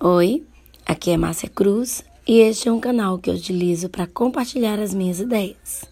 Oi, 0.00 0.46
aqui 0.86 1.10
é 1.10 1.16
Márcia 1.16 1.48
Cruz 1.48 2.04
e 2.24 2.38
este 2.38 2.68
é 2.68 2.72
um 2.72 2.78
canal 2.78 3.18
que 3.18 3.28
eu 3.28 3.34
utilizo 3.34 3.88
para 3.88 4.06
compartilhar 4.06 4.78
as 4.78 4.94
minhas 4.94 5.18
ideias. 5.18 5.84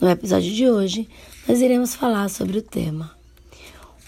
No 0.00 0.08
episódio 0.08 0.54
de 0.54 0.70
hoje, 0.70 1.08
nós 1.48 1.60
iremos 1.60 1.96
falar 1.96 2.30
sobre 2.30 2.58
o 2.58 2.62
tema: 2.62 3.10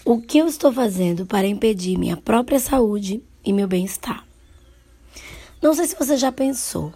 O 0.05 0.21
que 0.21 0.37
eu 0.37 0.47
estou 0.47 0.71
fazendo 0.71 1.25
para 1.25 1.45
impedir 1.45 1.97
minha 1.97 2.15
própria 2.15 2.57
saúde 2.57 3.21
e 3.43 3.51
meu 3.51 3.67
bem-estar? 3.67 4.25
Não 5.61 5.73
sei 5.73 5.87
se 5.87 5.99
você 5.99 6.15
já 6.15 6.31
pensou, 6.31 6.93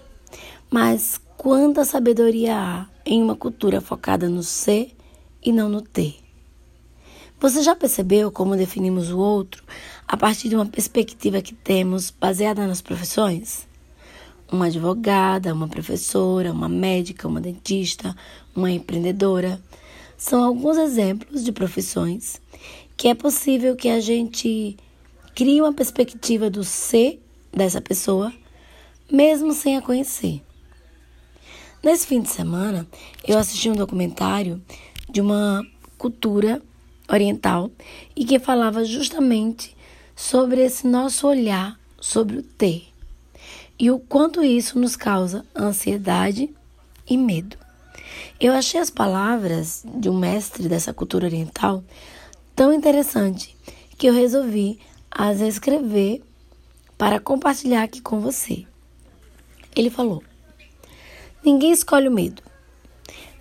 mas 0.71 1.19
quanta 1.35 1.83
sabedoria 1.83 2.55
há 2.55 2.87
em 3.05 3.21
uma 3.21 3.35
cultura 3.35 3.81
focada 3.81 4.29
no 4.29 4.41
ser 4.41 4.95
e 5.43 5.51
não 5.51 5.67
no 5.67 5.81
ter? 5.81 6.24
Você 7.39 7.61
já 7.61 7.75
percebeu 7.75 8.31
como 8.31 8.55
definimos 8.55 9.11
o 9.11 9.19
outro 9.19 9.61
a 10.07 10.15
partir 10.15 10.47
de 10.47 10.55
uma 10.55 10.65
perspectiva 10.65 11.41
que 11.41 11.53
temos 11.53 12.09
baseada 12.09 12.65
nas 12.65 12.81
profissões? 12.81 13.67
Uma 14.49 14.67
advogada, 14.67 15.53
uma 15.53 15.67
professora, 15.67 16.53
uma 16.53 16.69
médica, 16.69 17.27
uma 17.27 17.41
dentista, 17.41 18.15
uma 18.55 18.71
empreendedora. 18.71 19.61
São 20.17 20.45
alguns 20.45 20.77
exemplos 20.77 21.43
de 21.43 21.51
profissões 21.51 22.39
que 22.95 23.09
é 23.09 23.13
possível 23.13 23.75
que 23.75 23.89
a 23.89 23.99
gente 23.99 24.77
crie 25.35 25.59
uma 25.59 25.73
perspectiva 25.73 26.49
do 26.49 26.63
ser 26.63 27.21
dessa 27.51 27.81
pessoa, 27.81 28.31
mesmo 29.11 29.51
sem 29.51 29.75
a 29.75 29.81
conhecer. 29.81 30.41
Nesse 31.83 32.07
fim 32.07 32.21
de 32.21 32.29
semana, 32.29 32.87
eu 33.27 33.37
assisti 33.37 33.69
um 33.69 33.75
documentário 33.75 34.63
de 35.09 35.19
uma 35.19 35.61
cultura 35.97 36.61
oriental 37.09 37.71
e 38.15 38.25
que 38.25 38.39
falava 38.39 38.83
justamente 38.83 39.75
sobre 40.15 40.61
esse 40.63 40.87
nosso 40.87 41.27
olhar 41.27 41.79
sobre 41.99 42.37
o 42.37 42.43
ter 42.43 42.87
e 43.77 43.91
o 43.91 43.99
quanto 43.99 44.43
isso 44.43 44.79
nos 44.79 44.95
causa 44.95 45.45
ansiedade 45.55 46.49
e 47.09 47.17
medo. 47.17 47.57
Eu 48.39 48.53
achei 48.53 48.79
as 48.79 48.89
palavras 48.89 49.83
de 49.85 50.09
um 50.09 50.17
mestre 50.17 50.69
dessa 50.69 50.93
cultura 50.93 51.25
oriental 51.25 51.83
tão 52.55 52.73
interessante 52.73 53.55
que 53.97 54.07
eu 54.07 54.13
resolvi 54.13 54.79
as 55.11 55.41
escrever 55.41 56.21
para 56.97 57.19
compartilhar 57.19 57.83
aqui 57.83 58.01
com 58.01 58.19
você. 58.19 58.65
Ele 59.75 59.89
falou: 59.89 60.23
Ninguém 61.43 61.71
escolhe 61.71 62.07
o 62.07 62.11
medo. 62.11 62.41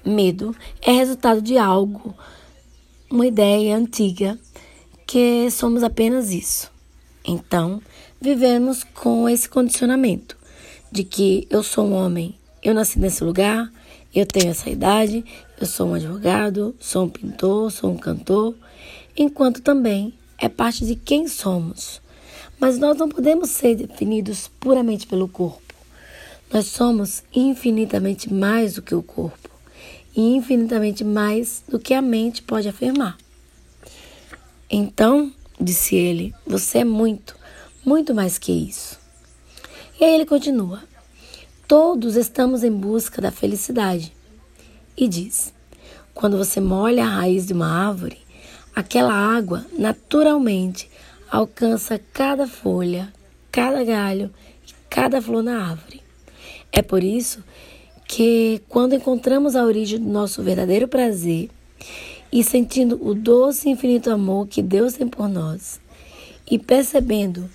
Medo 0.05 0.55
é 0.83 0.93
resultado 0.93 1.41
de 1.41 1.57
algo 1.57 2.15
uma 3.15 3.29
ideia 3.29 3.77
antiga 3.77 4.37
que 5.07 5.49
somos 5.49 5.85
apenas 5.85 6.33
isso. 6.33 6.69
Então, 7.25 7.81
vivemos 8.21 8.83
com 8.83 9.29
esse 9.29 9.49
condicionamento 9.49 10.37
de 10.91 11.05
que 11.05 11.47
eu 11.49 11.63
sou 11.63 11.87
um 11.87 11.93
homem, 11.93 12.35
eu 12.61 12.75
nasci 12.75 12.99
nesse 12.99 13.23
lugar, 13.23 13.73
eu 14.13 14.27
tenho 14.27 14.51
essa 14.51 14.69
idade, 14.69 15.25
eu 15.61 15.65
sou 15.65 15.91
um 15.91 15.95
advogado, 15.95 16.75
sou 16.81 17.05
um 17.05 17.09
pintor, 17.09 17.71
sou 17.71 17.93
um 17.93 17.97
cantor, 17.97 18.53
enquanto 19.17 19.63
também 19.63 20.13
é 20.37 20.49
parte 20.49 20.85
de 20.85 20.97
quem 20.97 21.29
somos. 21.29 22.03
Mas 22.59 22.81
nós 22.81 22.97
não 22.97 23.09
podemos 23.09 23.51
ser 23.51 23.77
definidos 23.77 24.51
puramente 24.59 25.07
pelo 25.07 25.29
corpo. 25.29 25.63
Nós 26.53 26.67
somos 26.67 27.23
infinitamente 27.33 28.33
mais 28.33 28.75
do 28.75 28.83
que 28.83 28.95
o 28.95 29.05
corpo 29.05 29.54
infinitamente 30.17 31.03
mais 31.05 31.63
do 31.69 31.79
que 31.79 31.95
a 31.95 32.03
mente 32.03 32.43
pode 32.43 32.69
afirmar. 32.69 33.17
Então, 34.71 35.33
disse 35.61 35.95
ele, 35.97 36.35
você 36.47 36.79
é 36.79 36.85
muito, 36.85 37.37
muito 37.85 38.15
mais 38.15 38.39
que 38.39 38.53
isso. 38.53 38.99
E 40.01 40.05
aí 40.05 40.15
ele 40.15 40.27
continua: 40.27 40.83
Todos 41.67 42.15
estamos 42.17 42.63
em 42.63 42.71
busca 42.71 43.23
da 43.23 43.31
felicidade. 43.31 44.13
E 44.97 45.09
diz: 45.09 45.53
quando 46.13 46.37
você 46.37 46.61
molha 46.61 47.05
a 47.05 47.09
raiz 47.09 47.47
de 47.47 47.53
uma 47.53 47.89
árvore, 47.89 48.19
aquela 48.75 49.15
água 49.15 49.65
naturalmente 49.77 50.91
alcança 51.31 51.99
cada 52.13 52.47
folha, 52.47 53.13
cada 53.51 53.83
galho 53.83 54.31
e 54.69 54.73
cada 54.91 55.23
flor 55.23 55.43
na 55.43 55.71
árvore. 55.71 56.03
É 56.71 56.83
por 56.83 57.03
isso 57.03 57.43
que 58.15 58.63
quando 58.69 58.95
encontramos 58.95 59.57
a 59.57 59.65
origem 59.65 59.99
do 59.99 60.09
nosso 60.09 60.41
verdadeiro 60.41 60.87
prazer 60.87 61.51
e 62.31 62.45
sentindo 62.45 62.97
o 63.05 63.13
doce 63.13 63.69
e 63.69 63.73
infinito 63.73 64.09
amor 64.09 64.47
que 64.47 64.63
Deus 64.63 64.95
tem 64.95 65.09
por 65.09 65.29
nós 65.29 65.81
e 66.49 66.57
percebendo 66.57 67.51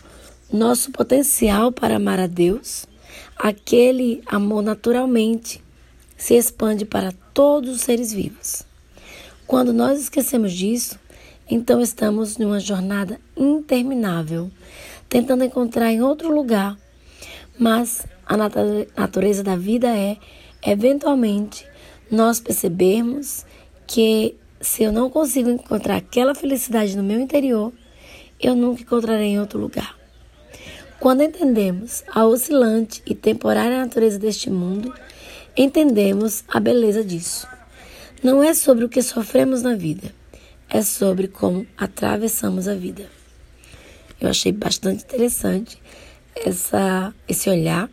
nosso 0.52 0.92
potencial 0.92 1.72
para 1.72 1.96
amar 1.96 2.20
a 2.20 2.28
Deus, 2.28 2.86
aquele 3.38 4.22
amor 4.26 4.62
naturalmente 4.62 5.64
se 6.18 6.34
expande 6.34 6.84
para 6.84 7.14
todos 7.34 7.78
os 7.78 7.82
seres 7.82 8.12
vivos. 8.12 8.64
Quando 9.48 9.72
nós 9.72 9.98
esquecemos 9.98 10.52
disso, 10.52 11.00
então 11.50 11.80
estamos 11.80 12.36
numa 12.36 12.60
jornada 12.60 13.18
interminável, 13.38 14.52
tentando 15.08 15.46
encontrar 15.46 15.90
em 15.90 16.02
outro 16.02 16.30
lugar, 16.36 16.78
mas 17.58 18.06
a 18.26 18.36
natureza 18.36 19.42
da 19.42 19.56
vida 19.56 19.88
é 19.88 20.18
eventualmente 20.62 21.66
nós 22.12 22.40
percebermos 22.40 23.46
que 23.88 24.36
se 24.62 24.84
eu 24.84 24.92
não 24.92 25.10
consigo 25.10 25.50
encontrar 25.50 25.98
aquela 25.98 26.36
felicidade 26.36 26.98
no 26.98 27.04
meu 27.04 27.20
interior, 27.20 27.72
eu 28.40 28.56
nunca 28.56 28.82
encontrarei 28.82 29.28
em 29.28 29.40
outro 29.40 29.60
lugar. 29.60 29.98
Quando 31.00 31.24
entendemos 31.24 32.04
a 32.10 32.26
oscilante 32.26 33.02
e 33.06 33.16
temporária 33.16 33.80
natureza 33.80 34.20
deste 34.20 34.50
mundo, 34.50 34.94
entendemos 35.56 36.44
a 36.48 36.60
beleza 36.60 37.04
disso. 37.04 37.48
Não 38.22 38.44
é 38.44 38.54
sobre 38.54 38.84
o 38.84 38.90
que 38.90 39.02
sofremos 39.02 39.62
na 39.62 39.76
vida, 39.76 40.14
é 40.70 40.82
sobre 40.82 41.30
como 41.30 41.66
atravessamos 41.78 42.68
a 42.68 42.76
vida. 42.76 43.10
Eu 44.20 44.30
achei 44.30 44.52
bastante 44.52 45.04
interessante 45.06 45.82
essa, 46.36 47.14
esse 47.28 47.50
olhar, 47.50 47.90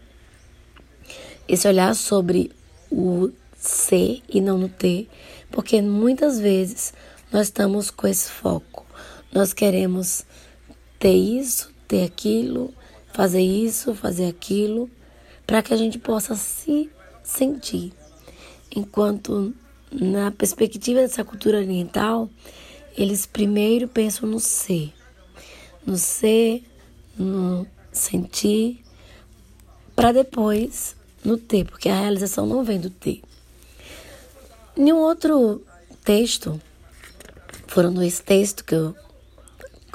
esse 1.48 1.66
olhar 1.66 1.94
sobre 1.94 2.50
o 2.90 3.30
ser 3.58 4.22
e 4.28 4.40
não 4.40 4.58
no 4.58 4.68
ter, 4.68 5.08
porque 5.50 5.80
muitas 5.80 6.38
vezes 6.38 6.92
nós 7.32 7.48
estamos 7.48 7.90
com 7.90 8.06
esse 8.06 8.30
foco. 8.30 8.86
Nós 9.32 9.52
queremos 9.52 10.24
ter 10.98 11.14
isso, 11.14 11.72
ter 11.86 12.04
aquilo, 12.04 12.72
fazer 13.12 13.42
isso, 13.42 13.94
fazer 13.94 14.26
aquilo, 14.26 14.90
para 15.46 15.62
que 15.62 15.74
a 15.74 15.76
gente 15.76 15.98
possa 15.98 16.34
se 16.34 16.90
sentir. 17.22 17.92
Enquanto 18.74 19.54
na 19.90 20.30
perspectiva 20.30 21.00
dessa 21.00 21.24
cultura 21.24 21.58
oriental, 21.58 22.28
eles 22.96 23.26
primeiro 23.26 23.88
pensam 23.88 24.28
no 24.28 24.40
ser, 24.40 24.92
no 25.84 25.96
ser, 25.96 26.62
no 27.16 27.66
sentir, 27.92 28.82
para 29.94 30.12
depois 30.12 30.96
no 31.26 31.36
ter, 31.36 31.64
porque 31.64 31.88
a 31.88 32.00
realização 32.00 32.46
não 32.46 32.62
vem 32.62 32.78
do 32.78 32.88
ter. 32.88 33.20
Em 34.76 34.92
um 34.92 34.98
outro 34.98 35.62
texto, 36.04 36.60
foram 37.66 37.92
dois 37.92 38.20
textos 38.20 38.62
que 38.62 38.74
eu 38.74 38.94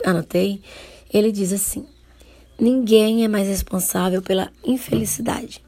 anotei, 0.05 0.61
ele 1.13 1.31
diz 1.31 1.53
assim: 1.53 1.87
Ninguém 2.59 3.23
é 3.23 3.27
mais 3.27 3.47
responsável 3.47 4.21
pela 4.21 4.51
infelicidade. 4.63 5.63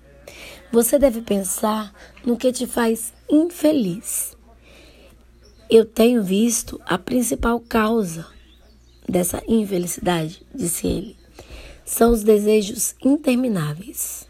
Você 0.71 0.99
deve 0.99 1.21
pensar 1.21 1.93
no 2.25 2.35
que 2.35 2.51
te 2.51 2.67
faz 2.67 3.13
infeliz. 3.29 4.35
Eu 5.69 5.85
tenho 5.85 6.23
visto 6.23 6.79
a 6.85 6.97
principal 6.97 7.59
causa 7.59 8.25
dessa 9.07 9.41
infelicidade, 9.47 10.45
disse 10.53 10.87
ele, 10.87 11.17
são 11.85 12.11
os 12.11 12.23
desejos 12.23 12.95
intermináveis 13.03 14.27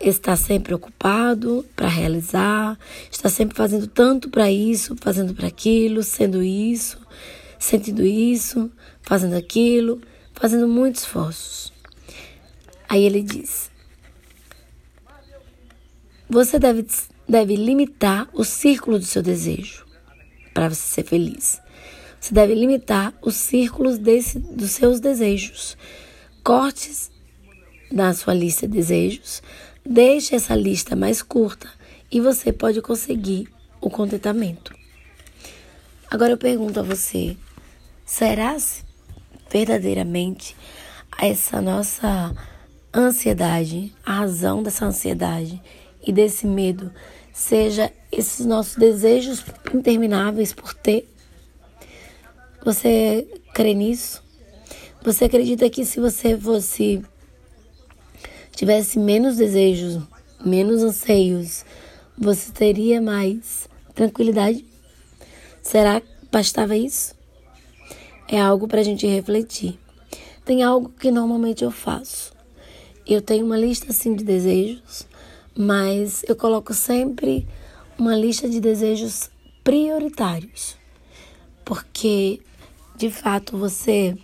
está 0.00 0.36
sempre 0.36 0.74
ocupado 0.74 1.64
para 1.74 1.88
realizar, 1.88 2.78
está 3.10 3.28
sempre 3.28 3.56
fazendo 3.56 3.86
tanto 3.86 4.30
para 4.30 4.50
isso, 4.50 4.96
fazendo 5.00 5.34
para 5.34 5.48
aquilo, 5.48 6.02
sendo 6.02 6.42
isso, 6.42 6.98
sentindo 7.58 8.04
isso, 8.04 8.70
fazendo 9.02 9.34
aquilo, 9.34 10.00
fazendo 10.34 10.68
muitos 10.68 11.02
esforços. 11.02 11.72
Aí 12.88 13.04
ele 13.04 13.22
diz: 13.22 13.70
Você 16.28 16.58
deve, 16.58 16.86
deve 17.28 17.56
limitar 17.56 18.28
o 18.32 18.44
círculo 18.44 18.98
do 18.98 19.04
seu 19.04 19.22
desejo 19.22 19.84
para 20.52 20.68
você 20.68 20.82
ser 20.82 21.04
feliz. 21.04 21.60
Você 22.20 22.32
deve 22.32 22.54
limitar 22.54 23.14
os 23.22 23.36
círculos 23.36 23.98
desse, 23.98 24.38
dos 24.38 24.70
seus 24.70 25.00
desejos. 25.00 25.76
Cortes 26.42 27.10
na 27.90 28.14
sua 28.14 28.34
lista 28.34 28.66
de 28.66 28.74
desejos 28.74 29.42
Deixe 29.88 30.34
essa 30.34 30.56
lista 30.56 30.96
mais 30.96 31.22
curta 31.22 31.68
e 32.10 32.20
você 32.20 32.52
pode 32.52 32.82
conseguir 32.82 33.48
o 33.80 33.88
contentamento. 33.88 34.74
Agora 36.10 36.32
eu 36.32 36.36
pergunto 36.36 36.80
a 36.80 36.82
você: 36.82 37.36
será 38.04 38.56
verdadeiramente 39.48 40.56
essa 41.16 41.62
nossa 41.62 42.34
ansiedade, 42.92 43.94
a 44.04 44.14
razão 44.14 44.60
dessa 44.60 44.86
ansiedade 44.86 45.62
e 46.04 46.12
desse 46.12 46.48
medo 46.48 46.92
seja 47.32 47.92
esses 48.10 48.44
nossos 48.44 48.74
desejos 48.74 49.44
intermináveis 49.72 50.52
por 50.52 50.74
ter? 50.74 51.08
Você 52.64 53.24
crê 53.54 53.72
nisso? 53.72 54.20
Você 55.04 55.26
acredita 55.26 55.70
que 55.70 55.84
se 55.84 56.00
você 56.00 56.36
fosse 56.36 57.04
tivesse 58.66 58.98
menos 58.98 59.36
desejos, 59.36 60.02
menos 60.44 60.82
anseios, 60.82 61.64
você 62.18 62.50
teria 62.50 63.00
mais 63.00 63.68
tranquilidade? 63.94 64.66
Será 65.62 66.00
que 66.00 66.08
bastava 66.32 66.76
isso? 66.76 67.14
É 68.26 68.40
algo 68.40 68.66
para 68.66 68.80
a 68.80 68.82
gente 68.82 69.06
refletir. 69.06 69.78
Tem 70.44 70.64
algo 70.64 70.88
que 70.88 71.12
normalmente 71.12 71.62
eu 71.62 71.70
faço. 71.70 72.32
Eu 73.06 73.22
tenho 73.22 73.46
uma 73.46 73.56
lista 73.56 73.92
assim 73.92 74.16
de 74.16 74.24
desejos, 74.24 75.06
mas 75.56 76.24
eu 76.26 76.34
coloco 76.34 76.74
sempre 76.74 77.46
uma 77.96 78.16
lista 78.16 78.48
de 78.48 78.58
desejos 78.58 79.30
prioritários. 79.62 80.76
Porque 81.64 82.40
de 82.96 83.12
fato 83.12 83.56
você 83.56 84.18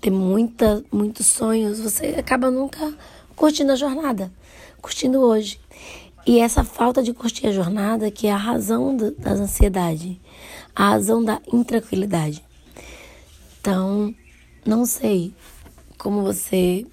tem 0.00 0.12
muita, 0.12 0.84
muitos 0.92 1.26
sonhos, 1.26 1.80
você 1.80 2.14
acaba 2.16 2.52
nunca 2.52 2.94
curtindo 3.36 3.72
a 3.72 3.76
jornada, 3.76 4.32
curtindo 4.80 5.20
hoje. 5.20 5.60
E 6.26 6.38
essa 6.38 6.64
falta 6.64 7.02
de 7.02 7.12
curtir 7.12 7.48
a 7.48 7.52
jornada 7.52 8.10
que 8.10 8.26
é 8.26 8.32
a 8.32 8.36
razão 8.36 8.96
do, 8.96 9.10
das 9.12 9.38
ansiedades, 9.38 10.16
a 10.74 10.90
razão 10.90 11.22
da 11.22 11.40
intranquilidade. 11.52 12.42
Então, 13.60 14.14
não 14.64 14.86
sei 14.86 15.34
como 15.98 16.22
você 16.22 16.86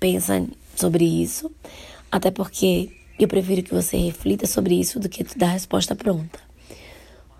pensa 0.00 0.46
sobre 0.76 1.04
isso, 1.04 1.50
até 2.10 2.30
porque 2.30 2.90
eu 3.18 3.28
prefiro 3.28 3.62
que 3.62 3.72
você 3.72 3.96
reflita 3.96 4.46
sobre 4.46 4.78
isso 4.78 4.98
do 4.98 5.08
que 5.08 5.22
dar 5.36 5.46
a 5.46 5.52
resposta 5.52 5.94
pronta. 5.94 6.40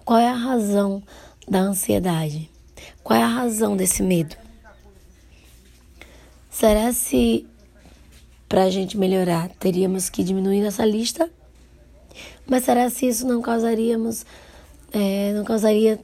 Qual 0.05 0.19
é 0.19 0.29
a 0.29 0.35
razão 0.35 1.03
da 1.49 1.61
ansiedade? 1.61 2.51
Qual 3.03 3.19
é 3.19 3.23
a 3.23 3.29
razão 3.29 3.77
desse 3.77 4.03
medo? 4.03 4.37
Será 6.51 6.93
se 6.93 7.47
para 8.55 8.63
a 8.63 8.71
gente 8.71 8.97
melhorar, 8.97 9.49
teríamos 9.59 10.09
que 10.09 10.23
diminuir 10.23 10.63
nossa 10.63 10.87
lista. 10.87 11.29
Mas 12.47 12.63
será 12.63 12.89
se 12.89 13.09
isso 13.09 13.27
não 13.27 13.43
causaríamos, 13.43 14.25
é, 14.93 15.33
não 15.33 15.43
causaria 15.43 15.99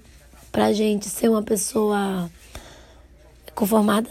para 0.50 0.64
a 0.66 0.72
gente 0.72 1.08
ser 1.08 1.28
uma 1.28 1.44
pessoa 1.44 2.28
conformada? 3.54 4.10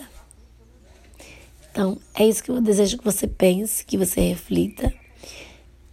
Então, 1.70 1.98
é 2.16 2.26
isso 2.26 2.42
que 2.42 2.50
eu 2.50 2.62
desejo 2.62 2.98
que 3.00 3.04
você 3.04 3.28
pense, 3.28 3.84
que 3.84 3.98
você 3.98 4.22
reflita 4.22 4.94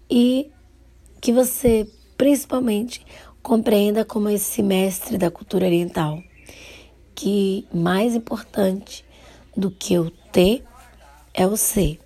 e 0.09 0.49
que 1.21 1.33
você, 1.33 1.91
principalmente, 2.17 3.05
compreenda 3.43 4.05
como 4.05 4.29
esse 4.29 4.63
mestre 4.63 5.19
da 5.19 5.33
cultura 5.33 5.67
oriental, 5.67 6.23
que 7.13 7.67
mais 7.75 8.15
importante 8.15 9.05
do 9.57 9.69
que 9.69 9.99
o 9.99 10.13
ter 10.31 10.63
é 11.35 11.45
o 11.45 11.57
ser. 11.57 12.06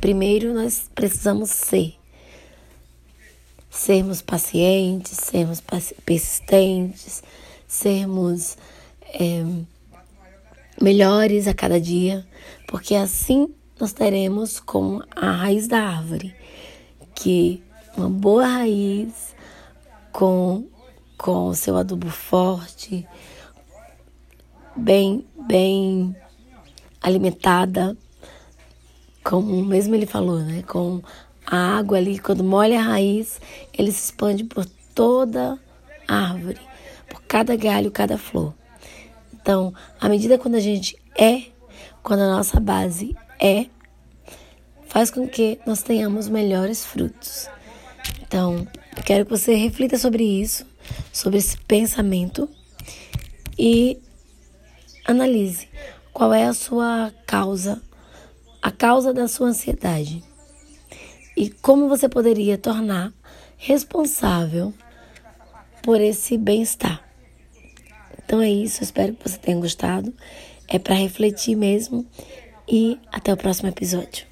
Primeiro, 0.00 0.54
nós 0.54 0.90
precisamos 0.94 1.50
ser. 1.50 1.94
Sermos 3.68 4.22
pacientes, 4.22 5.18
sermos 5.18 5.62
persistentes, 6.04 7.22
sermos 7.68 8.56
é, 9.04 9.44
melhores 10.80 11.46
a 11.46 11.54
cada 11.54 11.80
dia, 11.80 12.26
porque 12.66 12.94
assim 12.94 13.54
nós 13.78 13.92
teremos 13.92 14.58
como 14.58 15.04
a 15.14 15.30
raiz 15.30 15.68
da 15.68 15.80
árvore, 15.80 16.34
que 17.14 17.62
uma 17.96 18.08
boa 18.08 18.46
raiz 18.46 19.34
com 20.12 20.66
com 21.16 21.48
o 21.48 21.54
seu 21.54 21.76
adubo 21.76 22.08
forte, 22.08 23.06
bem 24.74 25.26
bem 25.46 26.16
alimentada, 27.00 27.96
como 29.30 29.64
mesmo 29.64 29.94
ele 29.94 30.06
falou, 30.06 30.40
né? 30.40 30.64
Com 30.66 31.00
a 31.46 31.78
água 31.78 31.98
ali, 31.98 32.18
quando 32.18 32.42
molha 32.42 32.80
a 32.80 32.82
raiz, 32.82 33.40
ele 33.72 33.92
se 33.92 34.06
expande 34.06 34.42
por 34.42 34.66
toda 34.92 35.56
a 36.08 36.30
árvore, 36.32 36.58
por 37.08 37.22
cada 37.22 37.54
galho, 37.54 37.92
cada 37.92 38.18
flor. 38.18 38.52
Então, 39.32 39.72
à 40.00 40.08
medida 40.08 40.36
quando 40.36 40.56
a 40.56 40.60
gente 40.60 40.96
é, 41.16 41.44
quando 42.02 42.24
a 42.24 42.36
nossa 42.36 42.58
base 42.58 43.16
é, 43.38 43.66
faz 44.88 45.12
com 45.12 45.28
que 45.28 45.60
nós 45.64 45.80
tenhamos 45.80 46.28
melhores 46.28 46.84
frutos. 46.84 47.48
Então, 48.22 48.66
quero 49.06 49.24
que 49.24 49.30
você 49.30 49.54
reflita 49.54 49.96
sobre 49.96 50.24
isso, 50.24 50.66
sobre 51.12 51.38
esse 51.38 51.56
pensamento 51.56 52.48
e 53.56 53.96
analise 55.06 55.68
qual 56.12 56.34
é 56.34 56.46
a 56.46 56.52
sua 56.52 57.12
causa 57.24 57.80
a 58.62 58.70
causa 58.70 59.12
da 59.12 59.26
sua 59.26 59.48
ansiedade 59.48 60.22
e 61.36 61.50
como 61.50 61.88
você 61.88 62.08
poderia 62.08 62.58
tornar 62.58 63.12
responsável 63.56 64.74
por 65.82 66.00
esse 66.00 66.36
bem-estar. 66.36 67.02
Então 68.24 68.40
é 68.40 68.48
isso, 68.48 68.82
espero 68.82 69.14
que 69.14 69.28
você 69.28 69.38
tenha 69.38 69.58
gostado. 69.58 70.12
É 70.68 70.78
para 70.78 70.94
refletir 70.94 71.56
mesmo 71.56 72.06
e 72.68 72.98
até 73.10 73.32
o 73.32 73.36
próximo 73.36 73.68
episódio. 73.68 74.29